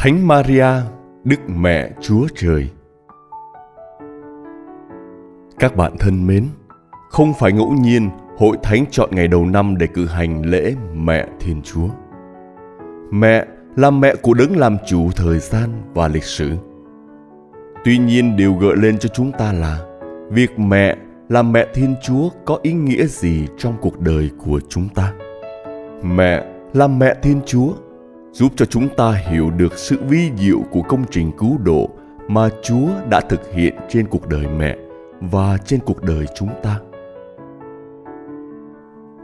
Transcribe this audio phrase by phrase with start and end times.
[0.00, 0.66] Thánh Maria,
[1.24, 2.70] Đức Mẹ Chúa Trời.
[5.58, 6.44] Các bạn thân mến,
[7.10, 11.26] không phải ngẫu nhiên Hội Thánh chọn ngày đầu năm để cử hành lễ Mẹ
[11.40, 11.88] Thiên Chúa.
[13.10, 16.50] Mẹ là mẹ của đấng làm chủ thời gian và lịch sử.
[17.84, 19.78] Tuy nhiên điều gợi lên cho chúng ta là
[20.30, 20.96] việc mẹ
[21.28, 25.12] là mẹ Thiên Chúa có ý nghĩa gì trong cuộc đời của chúng ta.
[26.02, 27.72] Mẹ là mẹ Thiên Chúa
[28.32, 31.88] giúp cho chúng ta hiểu được sự vi diệu của công trình cứu độ
[32.28, 34.76] mà Chúa đã thực hiện trên cuộc đời mẹ
[35.20, 36.80] và trên cuộc đời chúng ta.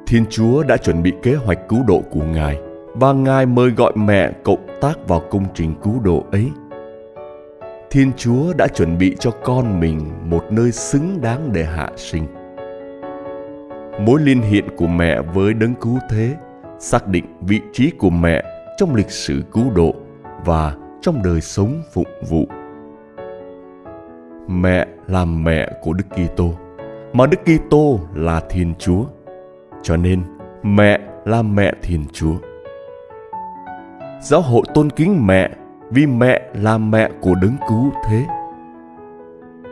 [0.07, 2.59] Thiên Chúa đã chuẩn bị kế hoạch cứu độ của Ngài
[2.95, 6.51] và Ngài mời gọi mẹ cộng tác vào công trình cứu độ ấy.
[7.91, 12.27] Thiên Chúa đã chuẩn bị cho con mình một nơi xứng đáng để hạ sinh.
[14.01, 16.35] Mối liên hiện của mẹ với đấng cứu thế
[16.79, 19.95] xác định vị trí của mẹ trong lịch sử cứu độ
[20.45, 22.45] và trong đời sống phụng vụ.
[24.49, 26.51] Mẹ là mẹ của Đức Kitô,
[27.13, 29.05] mà Đức Kitô là Thiên Chúa.
[29.83, 30.23] Cho nên,
[30.63, 32.35] mẹ là mẹ Thiên Chúa.
[34.23, 35.51] Giáo hội tôn kính mẹ
[35.91, 38.25] vì mẹ là mẹ của đấng cứu thế.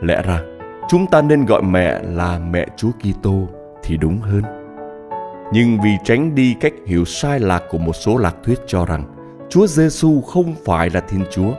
[0.01, 0.41] Lẽ ra,
[0.89, 3.49] chúng ta nên gọi mẹ là mẹ Chúa Kitô
[3.83, 4.43] thì đúng hơn
[5.53, 9.05] nhưng vì tránh đi cách hiểu sai lạc của một số lạc thuyết cho rằng
[9.49, 11.53] Chúa Giêsu không phải là Thiên Chúa,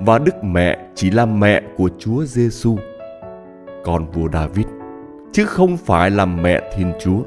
[0.00, 2.76] và Đức Mẹ chỉ là mẹ của Chúa Giêsu.
[3.84, 4.66] Còn vua David,
[5.32, 7.20] chứ không phải là mẹ Thiên Chúa.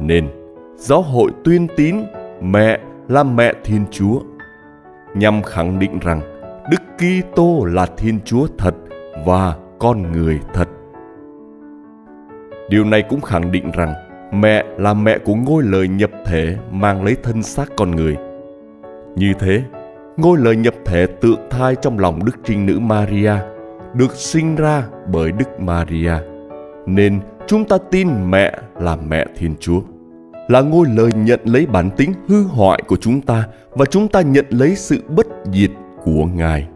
[0.00, 0.28] Nên,
[0.76, 1.96] giáo hội tuyên tín
[2.40, 2.78] mẹ
[3.08, 4.20] là mẹ Thiên Chúa,
[5.14, 6.20] nhằm khẳng định rằng
[6.70, 8.74] Đức Kitô là Thiên Chúa thật
[9.26, 10.68] và con người thật.
[12.68, 13.94] Điều này cũng khẳng định rằng
[14.32, 18.16] Mẹ là mẹ của ngôi lời nhập thể mang lấy thân xác con người.
[19.16, 19.62] Như thế,
[20.16, 23.32] ngôi lời nhập thể tượng thai trong lòng Đức Trinh Nữ Maria
[23.94, 26.12] được sinh ra bởi Đức Maria.
[26.86, 29.80] Nên chúng ta tin mẹ là mẹ Thiên Chúa
[30.48, 34.20] là ngôi lời nhận lấy bản tính hư hoại của chúng ta và chúng ta
[34.20, 35.70] nhận lấy sự bất diệt
[36.04, 36.68] của Ngài.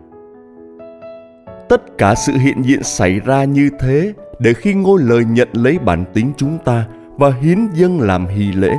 [1.68, 5.78] Tất cả sự hiện diện xảy ra như thế để khi ngôi lời nhận lấy
[5.78, 6.84] bản tính chúng ta
[7.16, 8.78] và hiến dân làm hy lễ,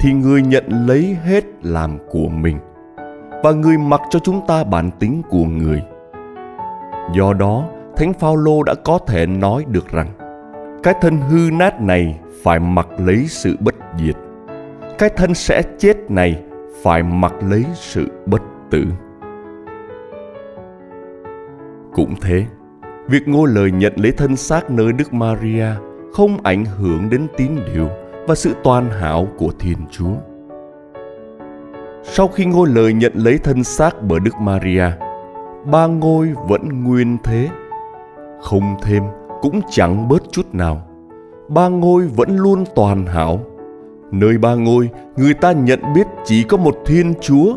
[0.00, 2.58] thì người nhận lấy hết làm của mình,
[3.42, 5.82] và người mặc cho chúng ta bản tính của người.
[7.14, 7.64] Do đó,
[7.96, 10.08] thánh phaolô đã có thể nói được rằng,
[10.82, 14.16] cái thân hư nát này phải mặc lấy sự bất diệt,
[14.98, 16.42] cái thân sẽ chết này
[16.82, 18.84] phải mặc lấy sự bất tử.
[21.94, 22.44] Cũng thế,
[23.08, 25.66] việc ngôi lời nhận lấy thân xác nơi đức maria
[26.12, 27.88] không ảnh hưởng đến tín điều
[28.26, 30.14] và sự toàn hảo của Thiên Chúa.
[32.02, 34.84] Sau khi ngôi lời nhận lấy thân xác bởi Đức Maria,
[35.72, 37.48] ba ngôi vẫn nguyên thế,
[38.40, 39.02] không thêm
[39.40, 40.82] cũng chẳng bớt chút nào.
[41.48, 43.40] Ba ngôi vẫn luôn toàn hảo.
[44.12, 47.54] Nơi ba ngôi, người ta nhận biết chỉ có một Thiên Chúa.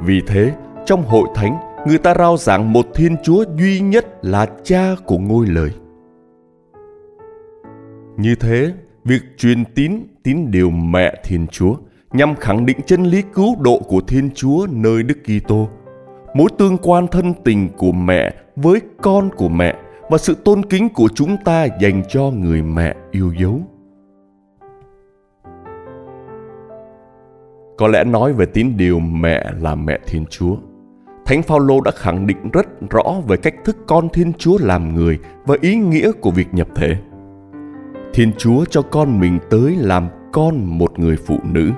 [0.00, 0.52] Vì thế,
[0.86, 5.18] trong hội thánh, người ta rao giảng một Thiên Chúa duy nhất là cha của
[5.18, 5.70] ngôi lời.
[8.18, 8.72] Như thế,
[9.04, 9.92] việc truyền tín
[10.22, 11.74] tín điều mẹ Thiên Chúa
[12.12, 15.68] nhằm khẳng định chân lý cứu độ của Thiên Chúa nơi Đức Kitô,
[16.34, 19.74] mối tương quan thân tình của mẹ với con của mẹ
[20.10, 23.60] và sự tôn kính của chúng ta dành cho người mẹ yêu dấu.
[27.76, 30.56] Có lẽ nói về tín điều mẹ là mẹ Thiên Chúa,
[31.26, 35.18] Thánh Phaolô đã khẳng định rất rõ về cách thức con Thiên Chúa làm người
[35.46, 36.96] và ý nghĩa của việc nhập thể.
[38.18, 41.70] Thiên Chúa cho con mình tới làm con một người phụ nữ,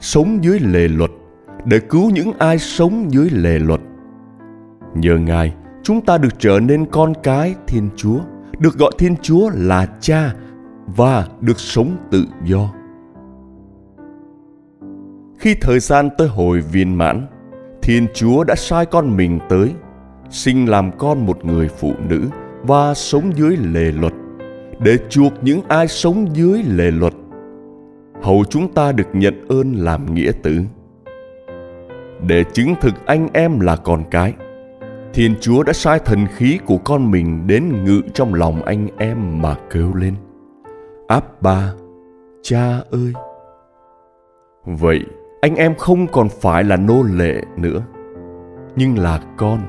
[0.00, 1.10] sống dưới lề luật,
[1.64, 3.80] để cứu những ai sống dưới lề luật.
[4.94, 8.18] Nhờ Ngài, chúng ta được trở nên con cái Thiên Chúa,
[8.58, 10.34] được gọi Thiên Chúa là cha
[10.86, 12.74] và được sống tự do.
[15.38, 17.26] Khi thời gian tới hồi viên mãn,
[17.82, 19.74] Thiên Chúa đã sai con mình tới,
[20.30, 22.28] sinh làm con một người phụ nữ
[22.62, 24.12] và sống dưới lề luật,
[24.80, 27.12] để chuộc những ai sống dưới lề luật.
[28.22, 30.60] Hầu chúng ta được nhận ơn làm nghĩa tử.
[32.26, 34.34] Để chứng thực anh em là con cái,
[35.14, 39.42] Thiên Chúa đã sai thần khí của con mình đến ngự trong lòng anh em
[39.42, 40.14] mà kêu lên.
[41.08, 41.72] Áp ba,
[42.42, 43.12] cha ơi!
[44.64, 45.00] Vậy,
[45.40, 47.82] anh em không còn phải là nô lệ nữa
[48.78, 49.60] nhưng là con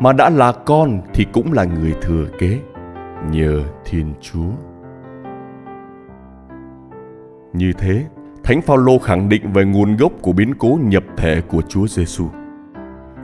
[0.00, 2.58] mà đã là con thì cũng là người thừa kế
[3.30, 4.50] nhờ thiên chúa.
[7.52, 8.06] Như thế
[8.44, 12.28] thánh phaolô khẳng định về nguồn gốc của biến cố nhập thể của chúa giêsu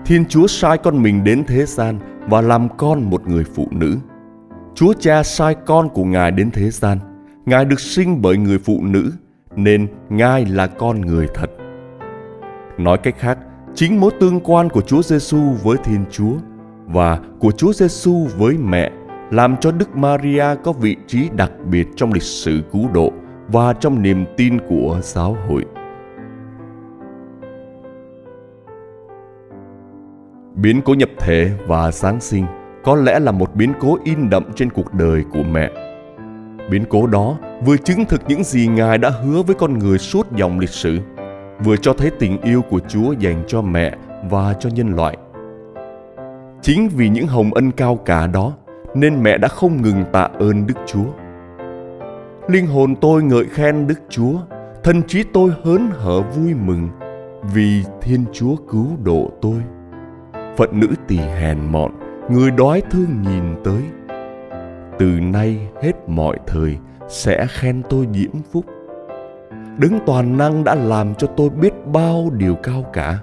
[0.05, 1.99] thiên chúa sai con mình đến thế gian
[2.29, 3.97] và làm con một người phụ nữ.
[4.75, 6.99] Chúa cha sai con của ngài đến thế gian.
[7.47, 9.13] Ngài được sinh bởi người phụ nữ
[9.57, 11.51] nên ngài là con người thật.
[12.79, 13.39] Nói cách khác,
[13.75, 16.35] chính mối tương quan của Chúa Giêsu với Thiên Chúa
[16.87, 18.91] và của Chúa Giêsu với mẹ
[19.35, 23.13] làm cho Đức Maria có vị trí đặc biệt trong lịch sử cứu độ
[23.49, 25.65] và trong niềm tin của giáo hội.
[30.55, 32.47] Biến cố nhập thể và Giáng sinh
[32.85, 35.71] có lẽ là một biến cố in đậm trên cuộc đời của mẹ.
[36.71, 40.33] Biến cố đó vừa chứng thực những gì Ngài đã hứa với con người suốt
[40.33, 40.99] dòng lịch sử–
[41.65, 43.97] vừa cho thấy tình yêu của Chúa dành cho mẹ
[44.31, 45.17] và cho nhân loại.
[46.63, 48.53] Chính vì những hồng ân cao cả đó
[48.95, 51.07] nên mẹ đã không ngừng tạ ơn Đức Chúa.
[52.49, 54.39] Linh hồn tôi ngợi khen Đức Chúa,
[54.83, 56.89] thân trí tôi hớn hở vui mừng
[57.55, 59.63] vì Thiên Chúa cứu độ tôi.
[60.57, 61.93] Phận nữ tỳ hèn mọn,
[62.31, 63.83] người đói thương nhìn tới.
[64.99, 68.65] Từ nay hết mọi thời sẽ khen tôi diễm phúc
[69.79, 73.19] Đứng toàn năng đã làm cho tôi biết bao điều cao cả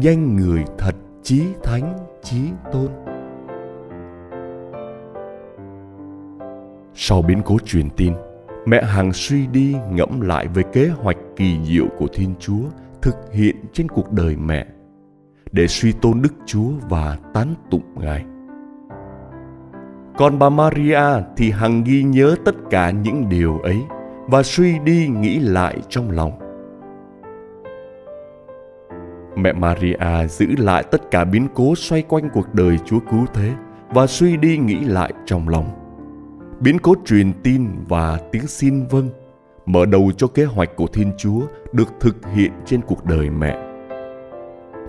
[0.00, 2.40] Danh người thật chí thánh chí
[2.72, 3.09] tôn
[7.02, 8.14] Sau biến cố truyền tin,
[8.66, 12.62] Mẹ Hằng suy đi ngẫm lại về kế hoạch kỳ diệu của Thiên Chúa
[13.02, 14.66] thực hiện trên cuộc đời mẹ
[15.52, 18.24] để suy tôn Đức Chúa và tán tụng Ngài.
[20.18, 21.02] Còn bà Maria
[21.36, 23.78] thì hằng ghi nhớ tất cả những điều ấy–
[24.30, 26.32] và suy đi nghĩ lại trong lòng.
[29.36, 33.52] Mẹ Maria giữ lại tất cả biến cố xoay quanh cuộc đời Chúa cứu thế
[33.90, 35.89] và suy đi nghĩ lại trong lòng.
[36.60, 39.08] Biến cố truyền tin và tiếng xin vâng
[39.66, 41.40] mở đầu cho kế hoạch của Thiên Chúa
[41.72, 43.58] được thực hiện trên cuộc đời mẹ.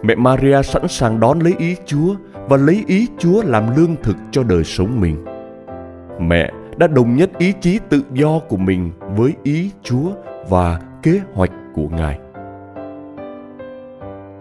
[0.04, 2.16] Mẹ Maria sẵn sàng đón lấy ý Chúa
[2.50, 5.26] và lấy ý Chúa làm lương thực cho đời sống mình.
[6.20, 10.12] Mẹ đã đồng nhất ý chí tự do của mình với ý Chúa
[10.50, 12.20] và kế hoạch của Ngài.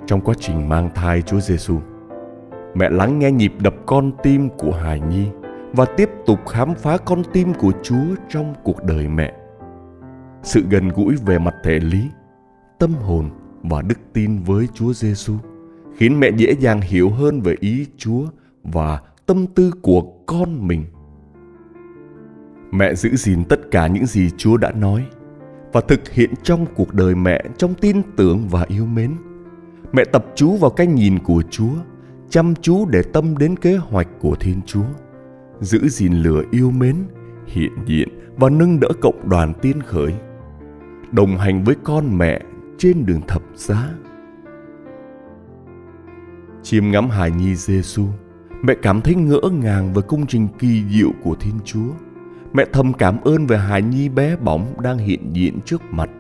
[0.06, 1.78] Trong quá trình mang thai Chúa Giêsu,
[2.74, 5.26] mẹ lắng nghe nhịp đập con tim của hài nhi
[5.72, 9.34] và tiếp tục khám phá con tim của Chúa trong cuộc đời mẹ.
[10.42, 12.10] Sự gần gũi về mặt thể lý,
[12.78, 13.30] tâm hồn
[13.62, 15.34] và đức tin với Chúa Giêsu
[15.96, 18.22] khiến mẹ dễ dàng hiểu hơn về ý Chúa
[18.62, 20.84] và tâm tư của con mình
[22.72, 25.06] Mẹ giữ gìn tất cả những gì Chúa đã nói
[25.72, 29.16] và thực hiện trong cuộc đời mẹ trong tin tưởng và yêu mến.
[29.92, 31.72] Mẹ tập chú vào cái nhìn của Chúa,
[32.28, 34.84] chăm chú để tâm đến kế hoạch của Thiên Chúa,
[35.60, 36.96] giữ gìn lửa yêu mến,
[37.46, 40.14] hiện diện và nâng đỡ cộng đoàn tiên khởi,
[41.12, 42.40] đồng hành với con mẹ
[42.78, 43.88] trên đường thập giá.
[46.62, 48.06] Chiêm ngắm hài nhi Giêsu,
[48.62, 51.90] mẹ cảm thấy ngỡ ngàng về công trình kỳ diệu của Thiên Chúa–
[52.52, 56.10] Mẹ thầm cảm ơn về hài nhi bé bỏng đang hiện diện trước mặt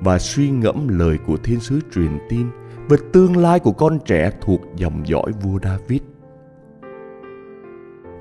[0.00, 2.46] và suy ngẫm lời của thiên sứ truyền tin
[2.88, 6.00] về tương lai của con trẻ thuộc dòng dõi vua David.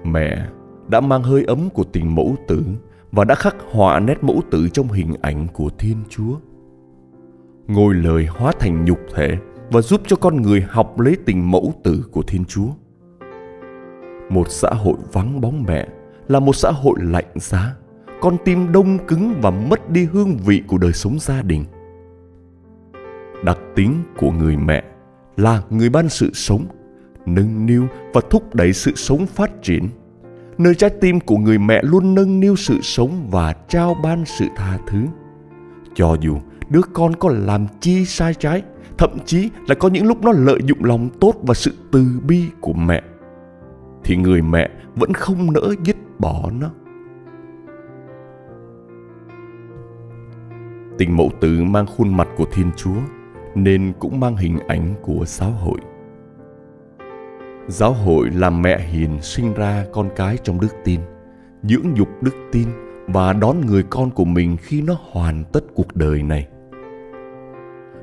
[0.04, 0.48] Mẹ
[0.92, 2.64] đã mang hơi ấm của tình mẫu tử
[3.12, 6.36] và đã khắc họa nét mẫu tử trong hình ảnh của Thiên Chúa.
[7.68, 9.38] Ngôi lời hóa thành nhục thể
[9.72, 12.68] và giúp cho con người học lấy tình mẫu tử của Thiên Chúa.
[14.30, 15.88] Một xã hội vắng bóng mẹ
[16.28, 17.76] là một xã hội lạnh giá
[18.22, 21.66] con tim đông cứng và mất đi hương vị của đời sống gia đình
[23.44, 24.84] đặc tính của người mẹ
[25.38, 26.66] là người ban sự sống,
[27.26, 29.90] nâng niu và thúc đẩy sự sống phát triển
[30.58, 34.46] nơi trái tim của người mẹ luôn nâng niu sự sống và trao ban sự
[34.56, 35.06] tha thứ
[35.96, 36.38] cho dù
[36.70, 38.64] đứa con có làm chi sai trái,
[38.98, 42.46] thậm chí là có những lúc nó lợi dụng lòng tốt và sự từ bi
[42.62, 43.02] của mẹ,
[44.04, 46.70] thì người mẹ vẫn không nỡ dứt bỏ nó
[51.02, 52.98] tình mẫu tử mang khuôn mặt của Thiên Chúa
[53.56, 55.80] nên cũng mang hình ảnh của giáo hội.
[57.68, 61.00] Giáo hội là mẹ hiền sinh ra con cái trong đức tin,
[61.64, 62.68] dưỡng dục đức tin
[63.08, 66.48] và đón người con của mình khi nó hoàn tất cuộc đời này.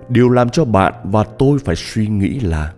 [0.08, 2.72] Điều làm cho bạn và tôi phải suy nghĩ là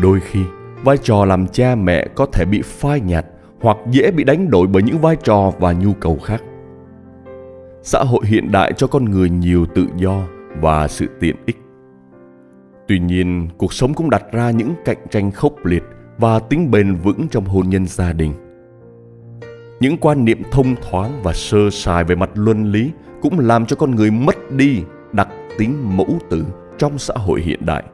[0.00, 0.40] đôi khi
[0.84, 3.26] vai trò làm cha mẹ có thể bị phai nhạt
[3.60, 6.42] hoặc dễ bị đánh đổi bởi những vai trò và nhu cầu khác.
[7.82, 10.22] Xã hội hiện đại cho con người nhiều tự do
[10.60, 11.56] và sự tiện ích.
[12.88, 15.82] Tuy nhiên, cuộc sống cũng đặt ra những cạnh tranh khốc liệt
[16.18, 18.32] và tính bền vững trong hôn nhân gia đình.
[19.80, 22.90] Những quan niệm thông thoáng và sơ sài về mặt luân lý
[23.22, 25.28] cũng làm cho con người mất đi đặc
[25.58, 26.44] tính mẫu tử
[26.78, 27.84] trong xã hội hiện đại.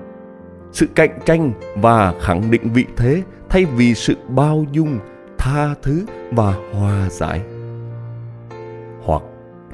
[0.73, 4.99] Sự cạnh tranh và khẳng định vị thế thay vì sự bao dung,
[5.39, 7.41] tha thứ và hòa giải.
[9.03, 9.23] Hoặc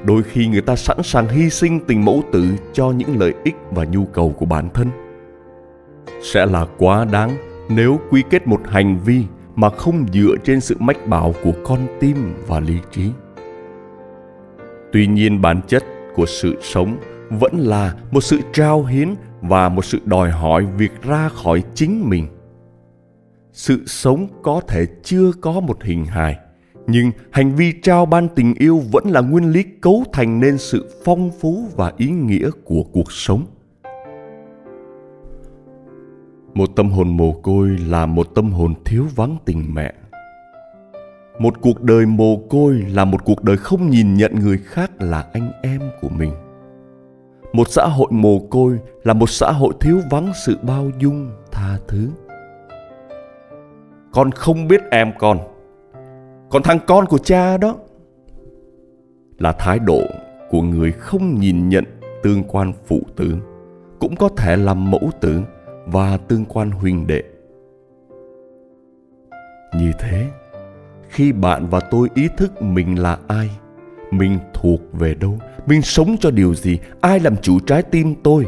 [0.05, 3.55] đôi khi người ta sẵn sàng hy sinh tình mẫu tử cho những lợi ích
[3.71, 4.87] và nhu cầu của bản thân.
[6.23, 7.37] Sẽ là quá đáng
[7.69, 9.23] nếu quy kết một hành vi
[9.55, 13.09] mà không dựa trên sự mách bảo của con tim và lý trí.
[14.91, 15.83] Tuy nhiên bản chất
[16.15, 16.97] của sự sống
[17.29, 22.09] vẫn là một sự trao hiến và một sự đòi hỏi việc ra khỏi chính
[22.09, 22.27] mình.
[23.53, 26.37] Sự sống có thể chưa có một hình hài,
[26.87, 30.89] nhưng hành vi trao ban tình yêu vẫn là nguyên lý cấu thành nên sự
[31.05, 33.45] phong phú và ý nghĩa của cuộc sống
[36.53, 39.93] một tâm hồn mồ côi là một tâm hồn thiếu vắng tình mẹ.
[41.39, 45.25] Một cuộc đời mồ côi là một cuộc đời không nhìn nhận người khác là
[45.33, 46.31] anh em của mình.
[47.53, 51.77] Một xã hội mồ côi là một xã hội thiếu vắng sự bao dung, tha
[51.87, 52.09] thứ.
[54.11, 55.37] Con không biết em con.
[56.49, 57.75] Còn thằng con của cha đó
[59.37, 60.01] là thái độ
[60.49, 61.83] của người không nhìn nhận
[62.23, 63.35] tương quan phụ tử
[63.99, 65.41] cũng có thể làm mẫu tử
[65.85, 67.23] và tương quan huynh đệ.
[69.77, 70.27] Như thế,
[71.09, 73.49] khi bạn và tôi ý thức mình là ai,
[74.11, 78.47] mình thuộc về đâu, mình sống cho điều gì, ai làm chủ trái tim tôi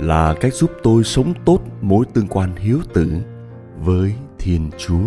[0.00, 3.12] là cách giúp tôi sống tốt mối tương quan hiếu tử
[3.78, 5.06] với thiên chúa.